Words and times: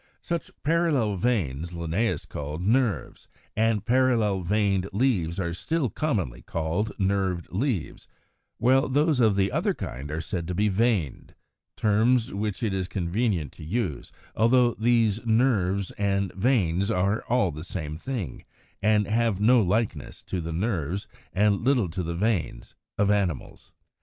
Such 0.23 0.49
parallel 0.63 1.15
veins 1.17 1.73
Linnæus 1.73 2.27
called 2.27 2.63
Nerves, 2.63 3.27
and 3.55 3.85
parallel 3.85 4.41
veined 4.41 4.89
leaves 4.91 5.39
are 5.39 5.53
still 5.53 5.91
commonly 5.91 6.41
called 6.41 6.91
nerved 6.97 7.51
leaves, 7.51 8.07
while 8.57 8.89
those 8.89 9.19
of 9.19 9.35
the 9.35 9.51
other 9.51 9.75
kind 9.75 10.09
are 10.09 10.19
said 10.19 10.47
to 10.47 10.55
be 10.55 10.69
veined, 10.69 11.35
terms 11.77 12.33
which 12.33 12.63
it 12.63 12.73
is 12.73 12.87
convenient 12.87 13.51
to 13.51 13.63
use, 13.63 14.11
although 14.35 14.73
these 14.73 15.23
"nerves" 15.23 15.91
and 15.99 16.33
"veins" 16.33 16.89
are 16.89 17.23
all 17.29 17.51
the 17.51 17.63
same 17.63 17.95
thing, 17.95 18.43
and 18.81 19.05
have 19.05 19.39
no 19.39 19.61
likeness 19.61 20.23
to 20.23 20.41
the 20.41 20.51
nerves 20.51 21.07
and 21.31 21.63
little 21.63 21.89
to 21.89 22.01
the 22.01 22.15
veins 22.15 22.73
of 22.97 23.11
animals. 23.11 23.71